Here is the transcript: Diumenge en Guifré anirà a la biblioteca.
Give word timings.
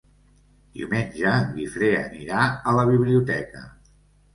Diumenge 0.77 1.29
en 1.33 1.53
Guifré 1.59 1.93
anirà 2.01 2.43
a 2.53 2.77
la 2.83 2.91
biblioteca. 2.95 3.69